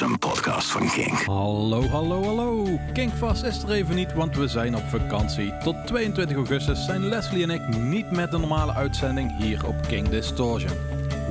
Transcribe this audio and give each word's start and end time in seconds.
een 0.00 0.18
podcast 0.18 0.70
van 0.70 0.88
King. 0.88 1.24
Hallo, 1.24 1.82
hallo, 1.82 2.24
hallo. 2.24 2.78
Kinkvast 2.92 3.42
is 3.42 3.62
er 3.62 3.70
even 3.70 3.94
niet, 3.94 4.12
want 4.12 4.36
we 4.36 4.48
zijn 4.48 4.76
op 4.76 4.82
vakantie. 4.88 5.56
Tot 5.58 5.86
22 5.86 6.36
augustus 6.36 6.84
zijn 6.84 7.08
Leslie 7.08 7.42
en 7.42 7.50
ik 7.50 7.76
niet 7.76 8.10
met 8.10 8.30
de 8.30 8.38
normale 8.38 8.72
uitzending 8.72 9.36
hier 9.38 9.66
op 9.66 9.74
King 9.88 10.08
Distortion. 10.08 10.78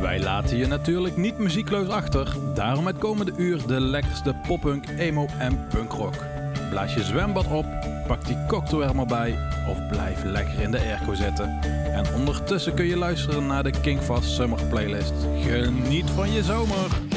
Wij 0.01 0.19
laten 0.19 0.57
je 0.57 0.67
natuurlijk 0.67 1.17
niet 1.17 1.37
muziekloos 1.37 1.87
achter. 1.87 2.35
Daarom 2.53 2.87
het 2.87 2.97
komende 2.97 3.33
uur 3.37 3.67
de 3.67 3.81
lekkerste 3.81 4.35
poppunk, 4.47 4.85
emo 4.97 5.27
en 5.39 5.67
punkrock. 5.67 6.15
Blaas 6.69 6.93
je 6.93 7.03
zwembad 7.03 7.47
op, 7.47 7.65
pak 8.07 8.25
die 8.25 8.45
cocktail 8.47 9.05
bij 9.05 9.37
of 9.69 9.87
blijf 9.87 10.23
lekker 10.23 10.59
in 10.59 10.71
de 10.71 10.79
airco 10.79 11.13
zitten. 11.13 11.59
En 11.93 12.13
ondertussen 12.13 12.73
kun 12.73 12.85
je 12.85 12.97
luisteren 12.97 13.47
naar 13.47 13.63
de 13.63 13.79
Kingfast 13.81 14.29
Summer 14.29 14.63
Playlist. 14.63 15.13
Geniet 15.41 16.09
van 16.09 16.31
je 16.31 16.43
zomer! 16.43 17.14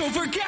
over. 0.00 0.18
forget. 0.20 0.47